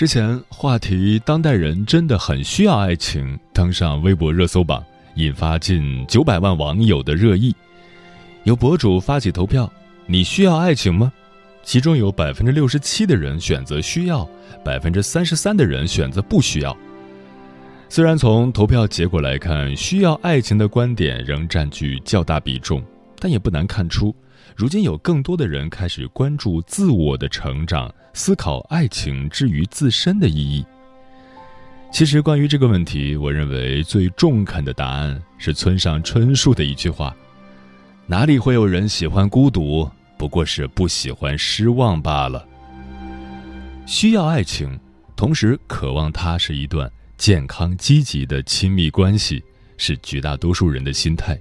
[0.00, 4.82] 之前话题“当代人真的很需要爱情”登上微博热搜榜，
[5.16, 7.54] 引发近九百万网友的热议。
[8.44, 9.70] 有博主发起投票
[10.08, 11.12] ：“你需要爱情吗？”
[11.62, 14.26] 其中有百分之六十七的人选择需要，
[14.64, 16.74] 百分之三十三的人选择不需要。
[17.90, 22.82] 虽然从投票结果来看，需要爱情的观点仍占据较大比重，
[23.20, 24.14] 但也不难看出。
[24.56, 30.64] 如今有更多的人开始关注自我的成长，思考爱情之于自身的意义。
[31.92, 37.14] 其实，关于这个问题，我认为最中肯的答案是村上春树的一句话
[38.06, 39.88] ：“哪里会有人喜欢孤独？
[40.16, 42.46] 不过是不喜欢失望罢了。”
[43.86, 44.78] 需要爱情，
[45.16, 49.42] 同时渴望它是一段健康积极的亲密关系，
[49.76, 51.36] 是绝大多数人的心态。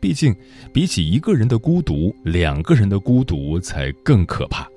[0.00, 0.34] 毕竟，
[0.72, 4.68] 比起一个人的孤独，两个人的孤独才更可怕。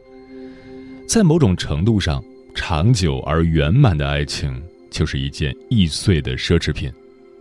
[1.08, 2.23] 在某种程度上，
[2.55, 6.92] 长久而圆满的爱情就是一件易碎的奢侈品，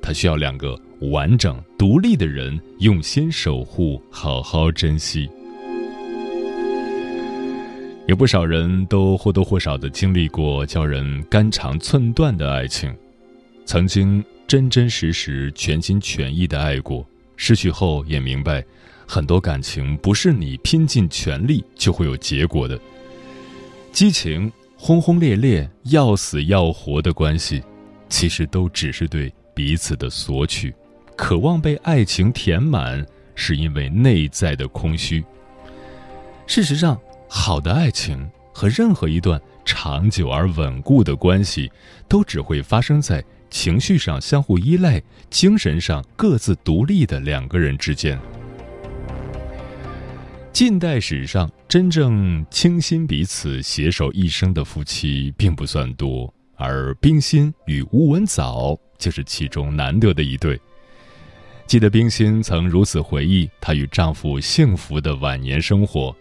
[0.02, 0.80] 它需要两个
[1.12, 5.28] 完整独立的人用心守护，好好珍惜。
[8.06, 12.92] 有不少人都或多或少的经历过叫人肝肠寸断的爱情，
[13.64, 17.06] 曾经真真实实、全心全意的爱过。
[17.42, 18.62] 失去后也明白，
[19.08, 22.78] 很多感情不是你拼尽全力就会有结果的。
[23.90, 27.62] 激情轰轰烈烈、要死要活的关系，
[28.10, 30.74] 其实都只是对彼此的索取，
[31.16, 35.24] 渴望被爱情填满，是因为内在的空虚。
[36.46, 41.72] 事实上，好的爱情和任何一段长久而稳固的关系，
[42.06, 43.24] 都只会发生在。
[43.50, 48.18] 情绪上相互依赖，精神上各自独立的两个人之间，
[50.52, 60.58] 近代史上真正倾心彼此、携手一生的夫妻并不算多，而冰心与吴文藻就是其中难得的一对。
[61.66, 66.14] 记得冰心曾如此回忆她与丈夫幸福的晚年生活：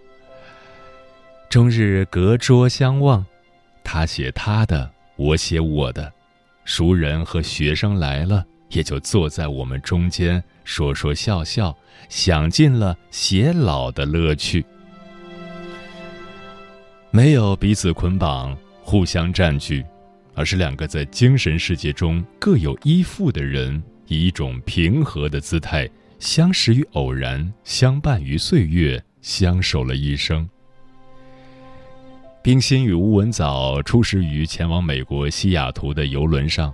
[1.49, 3.25] 终日隔桌相望，
[3.83, 6.13] 他写他的，我写我的。
[6.69, 11.75] 熟人和学生来了，也就坐在我们中间说说笑笑，
[12.09, 14.63] 享尽了偕老的乐趣。
[17.09, 19.83] 没有彼此捆绑、互相占据，
[20.35, 30.47] 而是两个在精神世界中各有依附的人，以一种平和的姿态相识于偶然，相伴于岁月，相守了一生。
[32.41, 36.73] 冰心与吴文藻初识于前往美国西雅图的游轮上。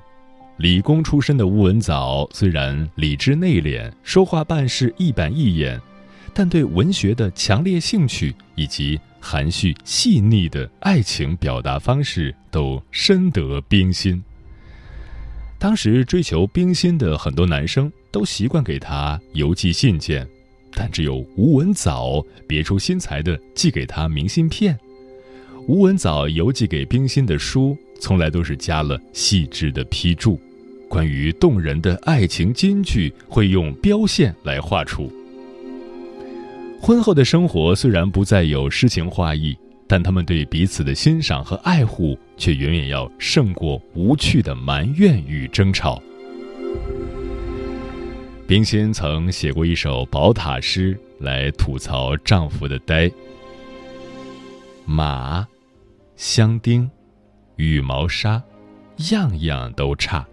[0.58, 5.81] 理工出身的吴文藻虽然理智内敛，说话办事一板一眼，
[6.36, 14.24] 但对文学的强烈兴趣以及含蓄细腻的爱情表达方式都深得冰心。
[15.58, 20.26] 当时追求冰心的很多男生都习惯给他邮寄信件，
[20.73, 24.78] 但只有吴文藻别出心裁的寄给他明信片。
[25.67, 30.40] 吴文藻邮寄给冰心的书，从来都是加了细致的批注，
[30.88, 35.12] 关于动人的爱情金句，会用标线来画出。
[36.79, 39.58] 婚后的生活虽然不再有诗情画意，
[39.88, 46.00] 但他们对彼此的欣赏和爱护，却远远要胜过无趣的埋怨与争吵。
[48.46, 53.09] 冰心曾写过一首宝塔诗来吐槽丈夫的呆，
[54.85, 55.47] 马。
[56.16, 56.90] 香丁，
[57.58, 58.41] 羽毛纱，
[59.12, 60.26] 样样都差。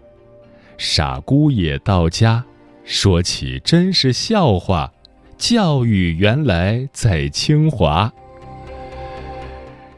[0.77, 2.43] 傻姑爷到家，
[2.85, 4.91] 说起真是笑话。
[5.37, 8.11] 教育原来在清华。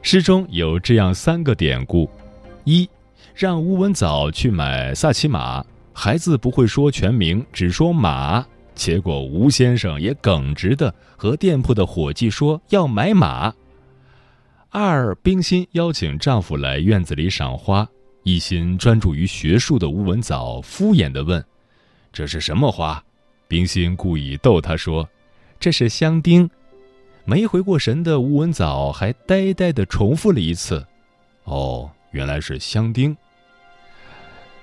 [0.02, 2.10] 诗中有这样三个典故：
[2.64, 2.90] 一，
[3.36, 8.44] 让吴文藻去买萨琪玛，孩子不会说全名，只说马，
[8.74, 13.54] 结果吴先生也耿直的和店铺的伙计说要买马。
[14.78, 17.88] 二，冰心邀请丈夫来院子里赏花，
[18.24, 21.42] 一心专注于学术的吴文藻敷衍的问
[22.12, 23.02] ：“这是什么花？”
[23.48, 25.08] 冰心故意逗他说。
[25.62, 26.50] 这是香丁，
[27.24, 30.86] 没回过神的吴文藻还呆呆的重复了一次
[31.46, 33.16] ：“哦，原来是香丁。”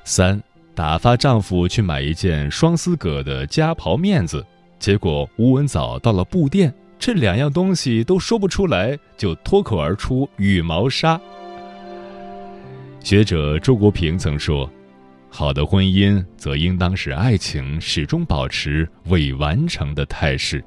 [0.04, 0.42] 三
[0.74, 4.44] 打发丈夫去买一件双丝葛的夹袍面子，
[4.78, 6.70] 结果吴文藻到了布店，
[7.02, 11.20] 这两样东西都说不出来，就脱口而出羽毛纱。
[13.00, 14.70] 学者周国平曾说
[15.28, 20.64] ：“好的婚姻则应当使爱情始终保持未完成的态势。”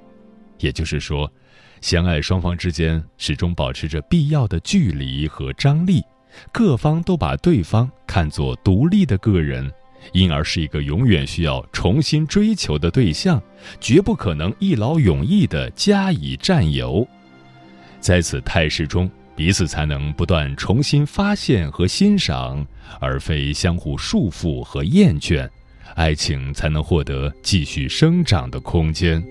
[0.60, 1.32] 也就是说，
[1.80, 6.04] 相爱双方之间始终保持着必要的距离和张力，
[6.52, 9.72] 各方都把对方看作独立的个人，
[10.14, 13.42] 因而是一个永远需要重新追求的对象，
[13.80, 17.08] 绝不可能一劳永逸地加以占有。
[18.00, 22.66] 在此态势中，彼此才能不断重新发现和欣赏，
[23.00, 25.50] 而非相互束缚和厌倦，
[25.96, 29.22] 爱情才能获得继续生长的空间。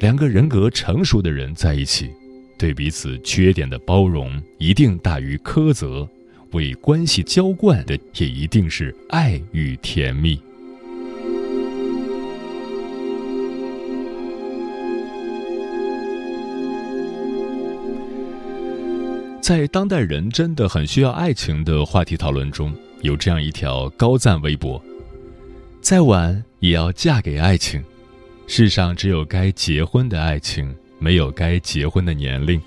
[0.00, 2.10] 两个人格成熟的人在一起，
[2.58, 6.08] 对彼此缺点的包容一定大于苛责，
[6.52, 10.40] 为关系浇灌的也一定是爱与甜蜜。
[19.40, 24.80] 在当代人真的很需要爱情的话题讨论中，有这样一条高赞微博：
[25.80, 27.82] 再晚也要嫁给爱情。
[28.46, 32.60] 世上只有该结婚的爱情，没有该结婚的年龄。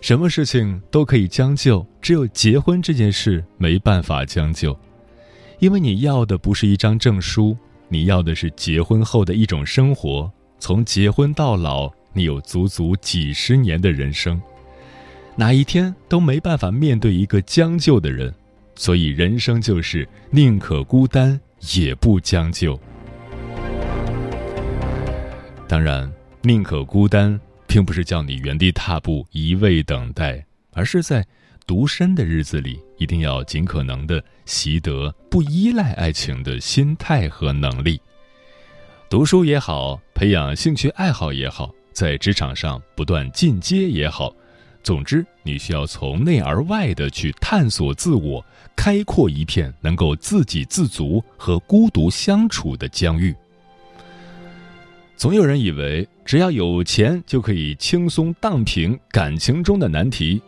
[0.00, 4.76] 什么事情都可以将就，只有结婚这件事没办法将就，
[5.58, 7.56] 因为你要的不是一张证书，
[7.88, 10.30] 你要的是结婚后的一种生活。
[10.58, 14.40] 从结婚到老，你有足足几十年的人生，
[15.36, 18.34] 哪一天都没办法面对一个将就的人。
[18.76, 21.38] 所以，人生就是宁可孤单，
[21.74, 22.78] 也不将就。
[25.68, 26.10] 当然，
[26.40, 27.38] 宁可孤单，
[27.70, 31.24] 并不是叫你原地踏步一味等待，而是在
[31.68, 38.00] 独身的日子里，一定要尽可能的习得不依赖爱情的心态和能力。
[39.08, 44.34] 读书也好，培养兴趣爱好也好，在职场上不断进阶也好，
[44.82, 48.44] 总之，你需要从内而外的去探索自我，
[48.74, 53.32] 开阔一片能够自给自足和孤独相处的疆域。
[55.20, 60.40] 总有人以为只要有钱就可以轻松荡平感情中的难题，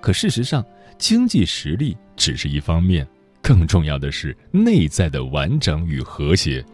[0.00, 0.64] 可事实上，
[0.96, 3.06] 经济实力只是一方面，
[3.42, 6.64] 更重要的是内在的完整与和谐。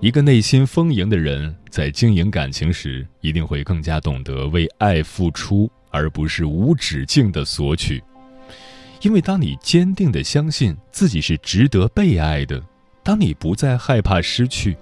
[0.00, 8.02] 一个内心丰盈的人，在经营感情时，一定会更加懂得为爱付出，而不是无止境的索取。
[9.02, 12.58] 因为当你坚定的相信自己是值得被爱的，
[13.02, 14.74] 当你不再害怕失去。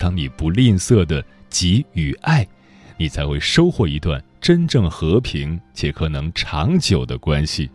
[0.00, 2.48] 当你不吝啬的给予爱，
[2.96, 7.68] 你才会收获一段真正和平且可能长久的关系。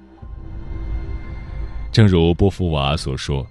[1.92, 3.46] 正如波伏娃所说：“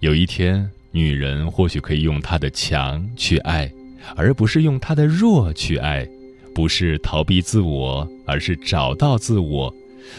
[0.00, 3.70] 有一天，女人或许可以用她的强去爱，
[4.16, 6.04] 而不是用她的弱去爱；
[6.52, 9.72] 不是逃避自我，而是找到自我；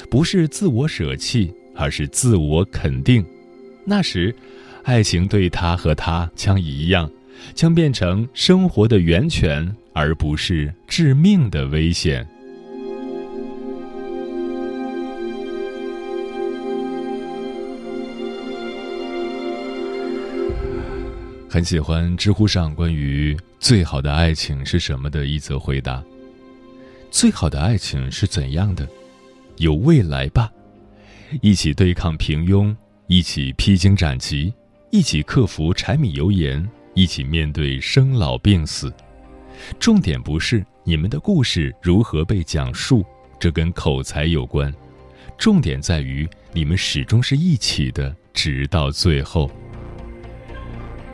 [0.10, 3.26] 不是自我舍弃，而是自我肯定。
[3.84, 4.34] 那时，
[4.84, 7.12] 爱情对她和他将一样。”
[7.54, 12.28] 将变成生活的源泉，而不是致命的危险。
[21.50, 26.02] 很喜欢知乎上关于最好的爱情是什么的一则回答：
[27.10, 28.88] 最好的爱情是怎样的？
[29.58, 30.50] 有未来吧，
[31.42, 32.74] 一起对抗平庸，
[33.08, 34.54] 一起披荆斩棘，
[34.92, 36.66] 一起克服柴米油盐。
[36.94, 38.94] 一起面对生老病死，
[39.80, 43.06] 重点不是你们的故事如何被讲述，
[43.40, 44.74] 这跟口才有关，
[45.38, 49.50] 重点在于你们始终是一起的，直到最后。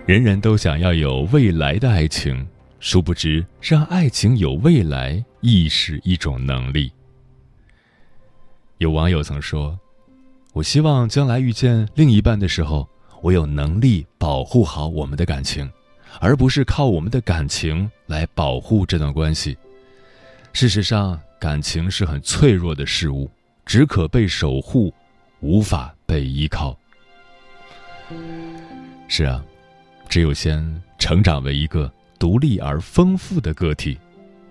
[0.06, 2.48] 人人都想要有未来的爱情，
[2.80, 6.92] 殊不知让爱情有未来亦是一种能力。
[8.80, 9.80] 有网友曾说
[10.54, 12.88] ：“我希望将来遇见另一半的时候。”
[13.22, 15.70] 我有能力保护好我们的感情，
[16.20, 19.58] 而不是靠我们的感情来保护这段关系。
[20.54, 23.30] 事实上，感情是很脆弱的事物，
[23.66, 24.94] 只可被守护，
[25.40, 26.78] 无法被依靠。
[29.08, 29.44] 是啊，
[30.08, 33.98] 只有先成长为一个独立而丰富的个体，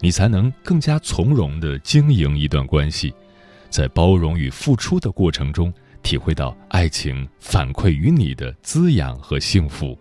[0.01, 3.15] 你才能更加从容的经营一段关系，
[3.71, 5.73] 在包容与付出的过程中。
[6.07, 9.99] 体会到爱情反馈于你的滋养和幸福。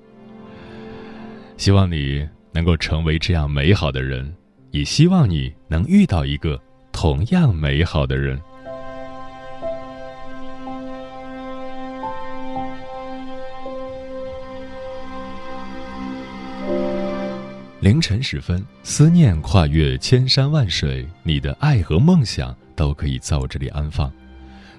[1.57, 4.31] 希望你能够成为这样美好的人，
[4.69, 8.39] 也希望你能遇到一个同样美好的人。
[17.79, 24.13] 凌晨时分，思念跨越千山万水，你的爱和梦想都可以在我这里安放。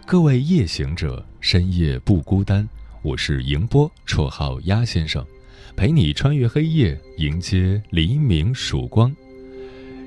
[0.07, 2.67] 各位夜行者，深夜不孤单。
[3.03, 5.27] 我是迎波，绰号鸭先生，
[5.75, 9.13] 陪你穿越黑夜，迎接黎明曙光。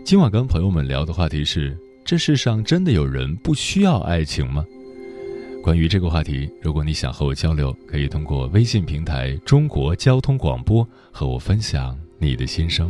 [0.05, 4.65] 今晚跟朋友们聊的话题是：这世上真的有人不需要爱情吗？
[5.61, 12.89] 关于这个话题，如果你想和我交流，可以通过微信平台“中国交通广播”和我分享你的心声。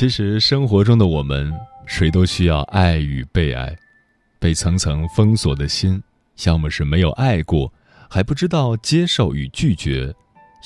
[0.00, 1.52] 其实生活中的我们，
[1.84, 3.76] 谁都需要爱与被爱。
[4.38, 6.02] 被层层封锁的心，
[6.46, 7.70] 要么是没有爱过，
[8.08, 10.10] 还不知道接受与拒绝；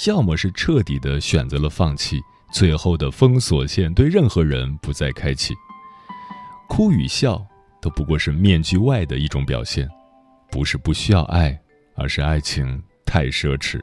[0.07, 2.21] 要么是彻底的选择了放弃，
[2.53, 5.53] 最后的封锁线对任何人不再开启。
[6.69, 7.45] 哭与笑
[7.83, 9.89] 都不过是面具外的一种表现，
[10.49, 11.61] 不是不需要爱，
[11.97, 13.81] 而是爱情太奢侈。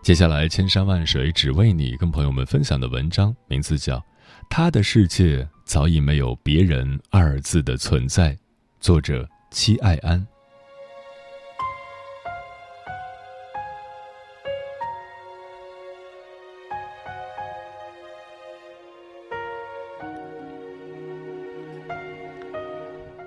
[0.00, 4.00] 接下来，千山万水只为你，跟朋友们分享的文章名字叫。
[4.50, 8.36] 他的世界早已没有“别人”二字的存在。
[8.80, 10.26] 作者：戚爱安。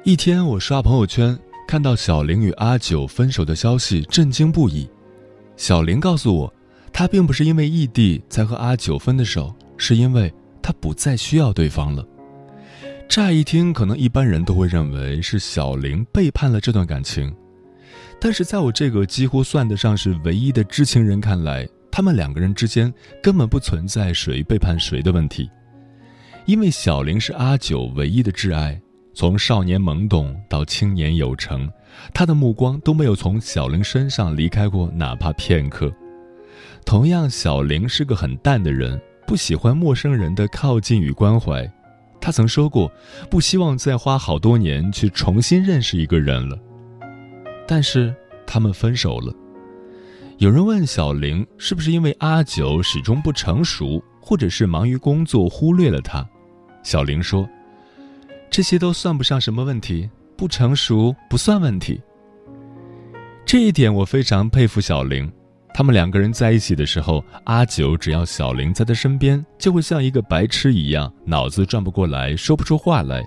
[0.03, 1.37] 一天，我刷朋友圈，
[1.67, 4.89] 看到小玲与阿九分手的消息，震惊不已。
[5.55, 6.53] 小玲告诉我，
[6.91, 10.33] 她并不是因为异地才和阿九分的手，是因为。
[10.61, 12.05] 他不再需要对方了。
[13.09, 17.33] 乍一听，可能一般人都会认为是小玲背叛了这段感情，
[18.21, 25.49] 但是在我这个几乎算得上是唯一的知情人看来，他们两个人之间根本不存在谁背叛谁的问题，
[26.45, 28.81] 因为小玲是阿九唯一的挚爱，
[29.13, 31.69] 从少年懵懂到青年有成，
[32.13, 35.93] 他的目光都没有从小玲身上离开过哪怕片刻。
[36.85, 38.97] 同样，小玲是个很淡的人。
[39.31, 41.65] 不喜欢陌生人的靠近与关怀，
[42.19, 42.91] 他曾说过，
[43.29, 46.59] 不希望再花好多年去重新认识一个人了。
[47.65, 48.13] 但是
[48.45, 49.33] 他们分手了。
[50.39, 56.29] 有人问小玲是不是因为阿九始终不成熟，或者是忙于工作忽略了他？
[56.83, 57.47] 小玲说
[58.51, 62.01] ：“这些都算不上什么问题，不成熟不算问题。”
[63.47, 65.31] 这一点我非常佩服小玲。
[65.73, 73.23] 他们两个人在一起的时候，阿九只要小玲在他身边，就会像一个白痴一样，脑子转不过来，说不出话来。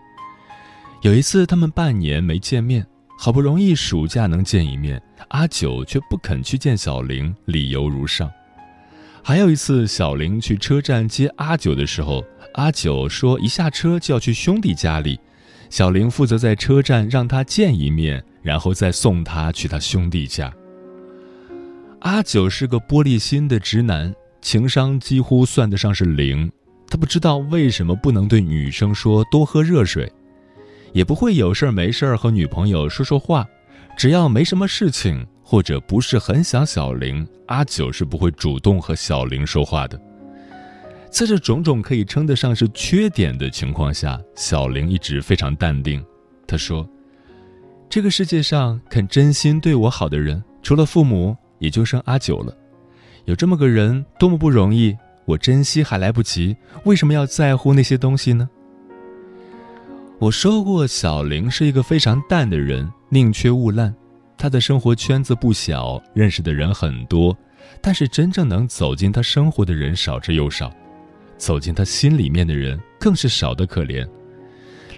[1.03, 2.87] 有一次，他们半年没见面，
[3.19, 8.31] 好不容易暑假能见一面，阿九却不肯去见小玲，理由如上。
[9.23, 12.23] 还有一次，小玲去车站接阿九的时候，
[12.55, 15.19] 阿九说一下车就要去兄弟家里，
[15.71, 20.53] 小玲负责在车站让他见一面，然后再送他去他兄弟家。
[22.05, 26.51] 阿九是个玻璃心的直男，情商几乎算得上是零。
[26.87, 30.13] 他不知道为什么不能对女生说多喝热水，
[30.93, 33.47] 也不会有事儿没事儿和女朋友说说话。
[33.97, 39.99] 只要没什么事情或者不是很想小玲，阿九是不会主动和小玲说话的。
[41.11, 46.05] 在这种种可以称得上是缺点的情况下，小玲一直非常淡定。
[46.47, 46.87] 她说
[47.89, 52.57] ：“这个世界上肯真心对我好的人。”除了父母，也就剩阿九了。
[53.25, 54.97] 有这么个人，多么不容易！
[55.25, 58.49] 我珍惜还来不及，为什么要在乎那些东西呢？
[60.19, 63.95] 我说过，小玲是一个非常淡的人，宁缺毋滥。
[64.37, 67.35] 她的生活圈子不小，认识的人很多，
[67.81, 70.71] 但是真正能走进她生活的人少之又少，
[71.39, 74.07] 走进她心里面的人更是少得可怜。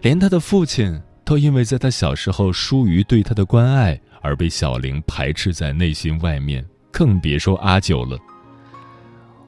[0.02, 8.18] 连她的父亲都因为在她小时候疏于对她的关爱而被小玲排斥在内心外面，更别说阿九了。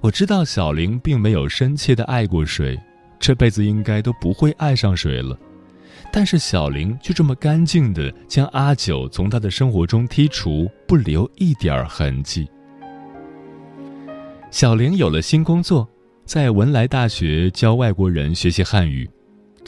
[0.01, 2.79] 我知道小玲并没有深切的爱过谁，
[3.19, 5.37] 这辈子应该都不会爱上谁了。
[6.13, 12.49] 但是小玲就这么干净的将阿九从她的生活中剔除，不留一点痕迹。
[14.53, 15.87] 小玲有了新工作，
[16.25, 19.11] 在文莱大学教外国人学习汉语。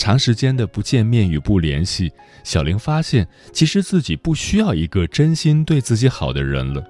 [0.01, 2.11] 长时间的不见面与不联系，
[2.43, 6.83] 小玲发现其实自己不需要一个真心对自己好的人了。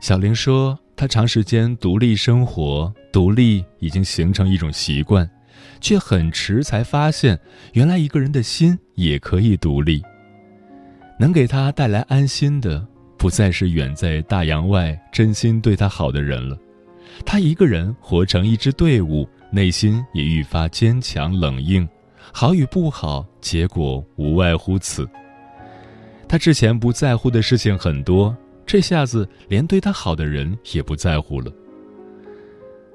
[0.00, 5.28] 小玲说，她长时间独立生活，独立已经形成一种习惯。
[5.82, 7.38] 却很迟才发现，
[7.74, 10.02] 原来一个人的心也可以独立。
[11.20, 12.84] 能给他带来安心的，
[13.18, 16.58] 不再是远在大洋外真心对他好的人了。
[17.26, 21.86] 他一个人活成一支队伍，内心也愈发坚强冷硬。
[22.32, 25.08] 好与不好，结果无外乎此。
[26.28, 31.52] 他之前不在乎的事情很多，这下子连对他好的人也不在乎了。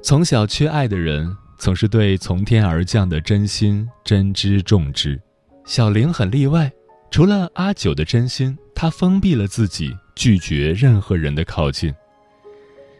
[0.01, 1.35] 从小缺爱的人。
[1.55, 5.17] 总是对从天而降的真心珍之重之，
[5.65, 6.69] 小玲很例外。
[7.09, 11.93] 除了阿九的真心，她封闭了自己，拒绝任何人的靠近。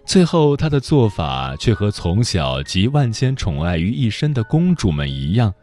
[0.06, 5.54] 最后，她的做法却和从小集万千宠爱于一身的公主们一样，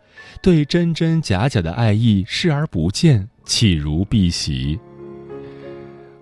[0.43, 4.79] 对真真假假的爱意视而不见，弃如敝屣。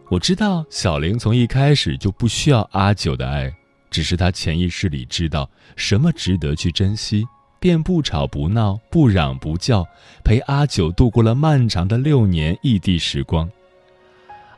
[0.09, 3.53] 我知道，小玲从一开始就不需要阿九的爱。
[3.91, 7.25] 只是她潜意识里知道什么值得去珍惜，
[7.59, 9.87] 便不吵不闹、不嚷不叫，
[10.25, 13.51] 陪阿九度过了漫长的六年异地时光。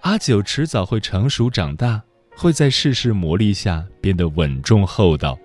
[0.00, 2.02] 阿九迟早会成熟长大，
[2.36, 5.38] 会在世事磨砺下变得稳重厚道，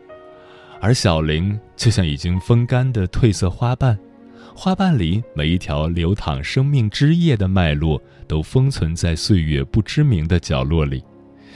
[0.82, 3.98] 而小玲就像已经风干的褪色花瓣，
[4.56, 11.04] 花瓣里每一条流淌生命枝叶的脉络，都封存在岁月不知名的角落里。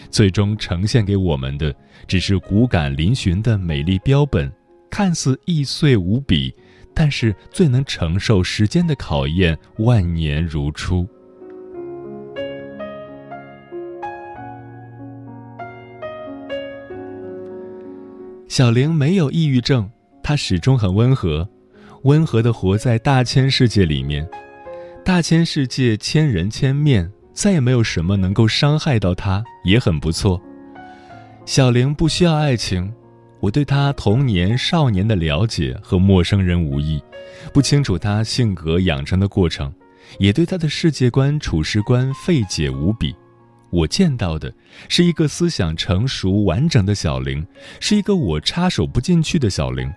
[0.10, 1.76] 最终呈现给我们的，
[2.08, 4.52] 只是骨感嶙峋的美丽标本，
[4.90, 6.54] 看似易碎无比，
[6.96, 11.08] 但是最能承受时间的考验，万年如初。
[18.50, 19.88] 小玲没有抑郁症，
[20.24, 21.48] 她始终很温和，
[22.02, 24.28] 温和的活在大千世界里面，
[25.06, 27.10] 大千世界千人千面。
[27.32, 30.42] 再也没有什么能够伤害到她，也很不错。
[31.46, 32.92] 小玲不需要爱情，
[33.40, 37.02] 我对她童年、少年的了解和陌生人无异，
[37.54, 39.72] 不清楚她性格养成的过程，
[40.18, 43.16] 也对她的世界观、处事观费解无比。
[43.70, 44.54] 我见到的
[44.88, 47.46] 是一个思想成熟完整的小玲，
[47.80, 49.92] 是一个我插手不进去的小玲。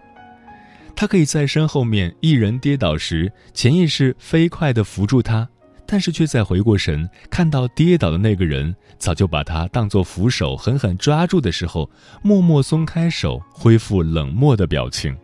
[0.95, 5.49] 她可以在身后面一人跌倒时，潜意识飞快地扶住他。
[5.85, 11.91] 但是却在回过神，看到跌倒的那个人早就把他当作扶手狠狠抓住的时候，
[12.23, 15.15] 默默松开手，恢复冷漠的表情。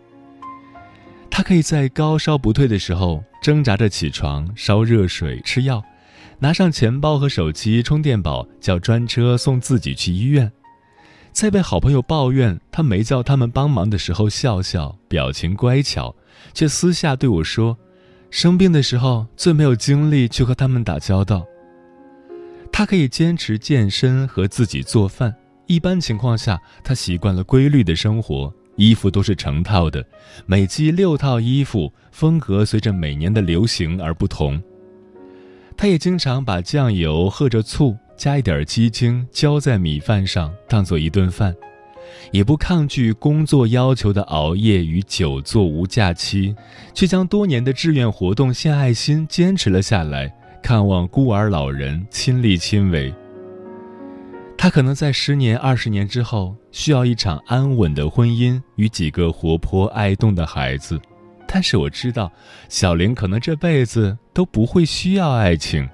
[1.31, 5.83] 他可以在高烧不退的时候挣扎着起床，烧热水吃药，
[6.41, 10.51] 拿上钱包和手机充电宝，叫专车送自己去医院。
[11.33, 16.15] 在被好朋友抱怨他没叫他们帮忙的时候，笑笑，表情乖巧，
[16.55, 17.77] 却私下对我说。
[18.31, 21.47] 生病的时候最没有精力去和他们打交道。
[22.71, 25.35] 他可以坚持健身和自己做饭。
[25.67, 30.05] 一般情况下，他习惯了规律的生活，衣服都是成套的，
[30.47, 34.63] 每季六套衣服，风格随着每年的流行而不同。
[35.81, 41.55] 他也经常把酱油和着醋，加一点鸡精，浇在米饭上，当做一顿饭。
[42.33, 46.53] 也不抗拒工作要求的熬夜与久坐无假期，
[46.93, 50.29] 却将多年的志愿活动献爱心坚持了下来，
[50.61, 53.15] 看望孤儿老人，亲力亲为。
[54.57, 61.01] 他可能在十年、二十年之后需要一场安稳的婚姻与几个活泼爱动的孩子，
[61.49, 62.31] 但是我知道，
[62.69, 65.89] 小玲可能这辈子都不会需要爱情。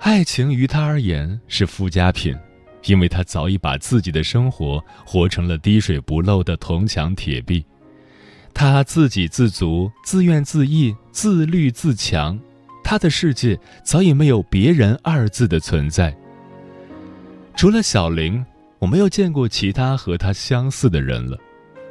[0.00, 2.36] 爱情于他而言是附加品。
[2.84, 7.64] 因为他早已把自己的生活活成了滴水不漏的铜墙铁壁，
[8.54, 12.38] 他自给自足、自怨自艾、自律自强，
[12.84, 16.16] 他的世界早已没有“别人”二字的存在。
[17.56, 18.42] 除了小玲，
[18.78, 21.36] 我没有见过其他和他相似的人了。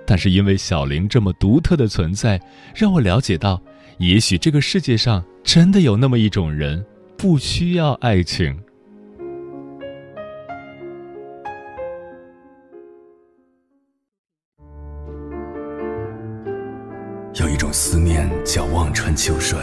[0.09, 2.39] 但是因为小玲这么独特的存在，
[2.73, 3.61] 让我了解到，
[3.97, 6.83] 也许这个世界上真的有那么一种人，
[7.17, 8.57] 不需要爱情。
[17.39, 19.59] 有一种思念叫望穿秋水，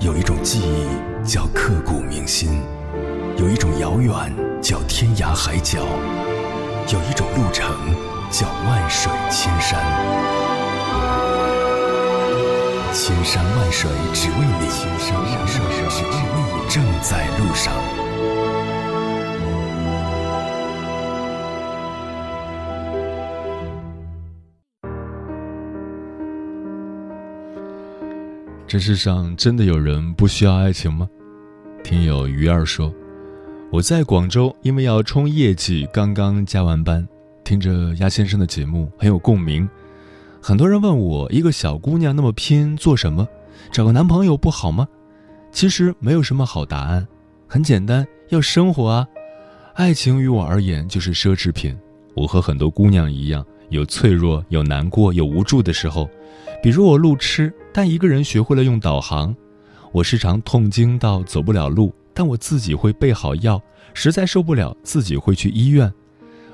[0.00, 2.60] 有一种记忆叫刻骨铭心，
[3.38, 4.12] 有一种遥远
[4.62, 5.84] 叫天涯海角，
[13.06, 17.72] 千山万水只为你，千山万水只为你，正在路上。
[28.66, 31.08] 这世上真的有人不需要爱情吗？
[31.84, 32.92] 听友鱼儿说，
[33.70, 37.06] 我在广州，因为要冲业绩，刚刚加完班。
[37.44, 39.68] 听着鸭先生的节目很有共鸣，
[40.46, 43.26] 很多人问我一个小姑娘那么拼做什么？
[43.72, 44.86] 找个男朋友不好吗？
[45.50, 47.04] 其实没有什么好答案，
[47.48, 49.04] 很简单，要生活啊。
[49.74, 51.76] 爱情于我而言就是奢侈品。
[52.14, 56.08] 我和很多姑娘一样，有脆弱，有难过，有无助的时候。
[56.62, 59.34] 比如我路痴，但一个人学会了用导航；
[59.90, 63.60] 我时常痛经到走不了路，但我自己会备好药，
[63.94, 65.92] 实在受不了自己会去医院。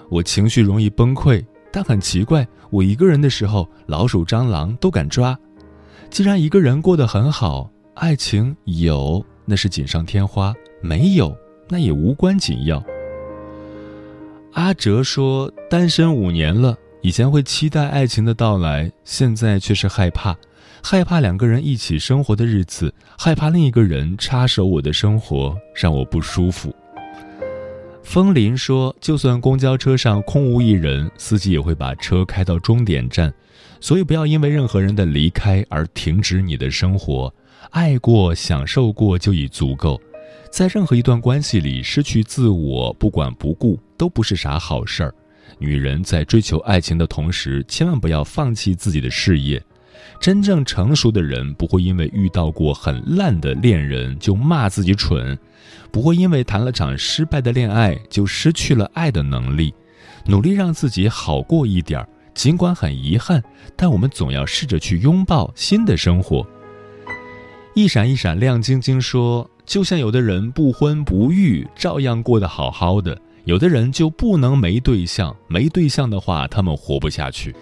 [0.08, 5.36] 我情绪容易崩溃，但很奇怪，我一个人的时候，老鼠、蟑螂都敢抓。
[6.10, 11.34] 既然一个人过得很好，爱情有那是锦上添花，没有
[11.68, 12.82] 那也无关紧要。
[14.52, 20.36] 阿哲说，单身五年了，以前会期待爱情的到来，现在却是害怕，
[20.82, 26.74] 害怕两个人一起生活的日子，害怕另一个人插手我的生活，让我不舒服。
[28.02, 33.32] 风林说：“就算公交车上空无一人，司机也会把车开到终点站，
[33.80, 37.32] 所以不要因为任何人的离开而停止你的生活。
[37.70, 39.98] 爱过、享受过就已足够。
[40.50, 45.14] 在任何一段关系里，失去自我、不管不顾都不是啥好事儿。
[45.58, 49.62] 女人在追求爱情的同时，千万不要放弃自己的事业。
[50.20, 55.38] 真正成熟的人不会因为遇到过很烂的恋人就骂自己蠢。”
[55.92, 59.74] 不会因为谈了场失败的恋爱就失去了爱的能力，
[60.24, 63.42] 努力让自己好过一点儿，尽管很遗憾，
[63.76, 66.46] 但我们总要试着去拥抱新的生活。
[67.74, 77.54] 一闪一闪亮晶晶说：“就像有的人不婚不育，照样过得好好的；有的人就不能没对象，没对象的话，他们活不下去。”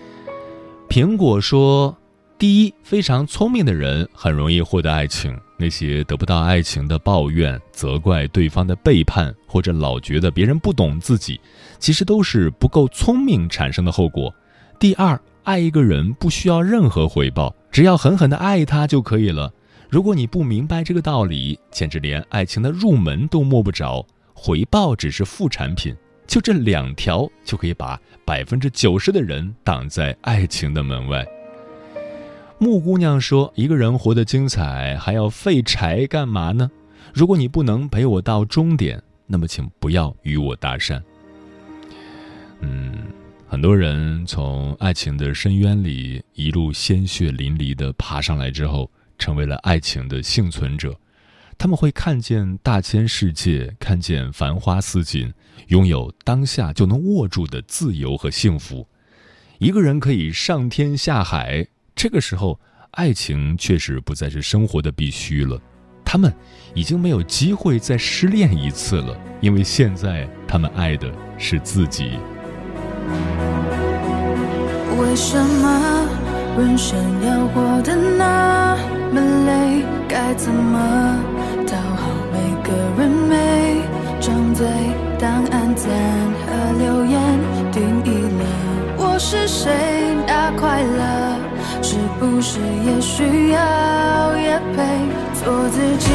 [0.89, 1.97] 苹果说。
[2.41, 5.39] 第一，非常聪明的人很容易获得爱情。
[5.59, 11.39] 那些得不到爱情的抱怨、责怪对方的背叛，或者老觉得别人不懂自己，
[11.79, 14.35] 其实都是不够聪明产生的后果。
[14.79, 19.53] 第二，爱一个人不需要任何回报，只要狠狠的爱他就可以了。
[19.91, 24.03] 如果你不明白这个道理，简直连爱情的入门都摸不着。
[24.33, 25.95] 回报只是副产品，
[26.27, 31.23] 就这两条就可以把百分之九十的人挡在爱情的门外。
[32.63, 36.71] 木姑娘说：“一个人活得精彩，还要废柴干嘛呢？
[37.15, 41.01] 如果你不能陪我到终点，那么请不要与我搭讪。”
[42.61, 42.95] 嗯，
[43.49, 50.95] 很多人从爱情的深渊里一路鲜血淋漓的爬上来之后，成为了爱情的幸存者。
[51.57, 55.33] 他们会看见大千世界，看见繁花似锦，
[55.69, 58.87] 拥有当下就能握住的自由和幸福。
[59.57, 61.67] 一个人可以上天下海。
[62.03, 62.59] 这个时候，
[62.93, 65.61] 爱情确实不再是生活的必须了。
[66.03, 66.35] 他们
[66.73, 72.13] 已经没有机会再失恋一次了，因为现在他们爱的是自己。
[74.99, 76.09] 为什么
[76.57, 78.79] 人生要活得那
[79.13, 79.85] 么累？
[80.09, 81.23] 该怎么
[81.67, 83.11] 讨好每个人？
[83.29, 83.83] 每
[84.23, 84.67] 张嘴，
[85.19, 85.91] 当暗赞
[86.47, 87.39] 和留言
[87.71, 88.45] 定义了
[88.97, 89.71] 我是谁？
[90.27, 91.50] 那快乐。
[91.83, 94.83] 是不是也需要也配
[95.43, 96.09] 做自己？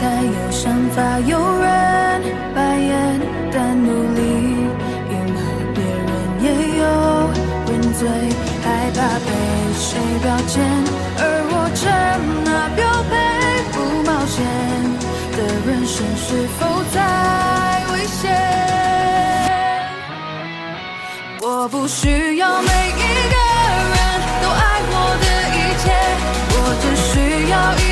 [0.00, 1.68] 太有想法，有人
[2.54, 3.20] 白眼，
[3.52, 4.20] 但努力
[5.10, 5.38] 迎合
[5.74, 6.46] 别人也
[6.78, 6.82] 有
[7.70, 8.08] 人醉，
[8.64, 9.28] 害怕被
[9.74, 9.88] 谁
[10.22, 10.56] 标签，
[11.18, 11.82] 而我成
[12.44, 12.80] 那标
[13.10, 13.12] 配。
[13.72, 14.36] 不冒险
[15.36, 16.26] 的人生是
[16.58, 16.58] 否
[16.94, 16.96] 太
[17.92, 18.22] 危险？
[21.42, 22.68] 我不需要每
[27.50, 27.89] 要一。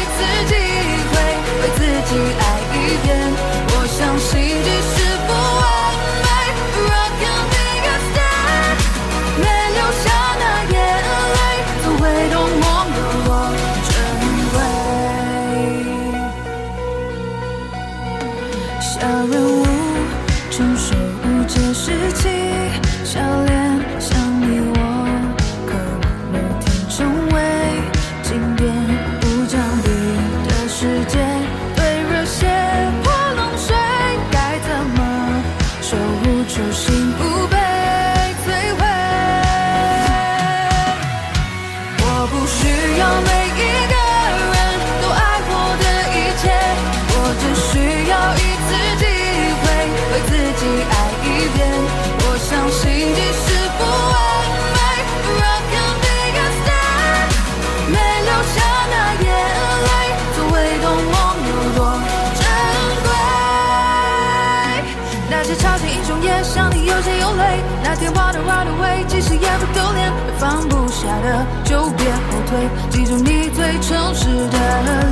[70.98, 74.58] 下的就别后退，记住你最诚实的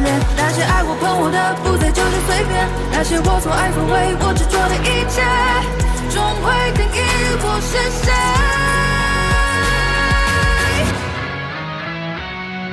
[0.02, 0.18] 脸。
[0.36, 5.22] 那些爱我捧我的，不再就是碎片；那些我所爱所为我执着的一切，
[6.10, 6.98] 终会定义
[7.40, 8.04] 我是谁。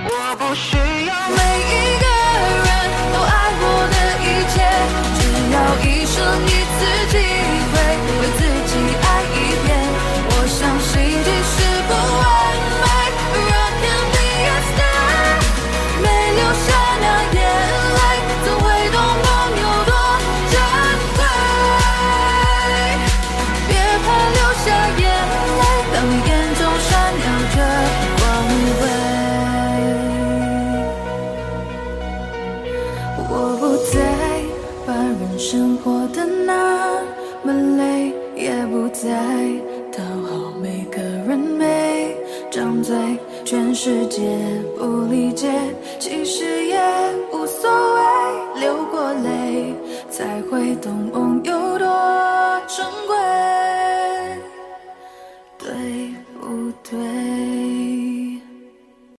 [0.09, 1.71] 我不需要每一
[2.01, 2.05] 个
[2.65, 2.67] 人
[3.13, 3.95] 都爱我的
[4.25, 4.55] 一切，
[5.19, 5.21] 只
[5.53, 7.62] 要一生一次。